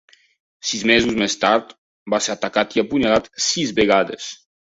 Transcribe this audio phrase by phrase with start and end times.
[0.69, 1.75] Sis mesos més tard,
[2.15, 4.31] va ser atacat i apunyalat sis vegades.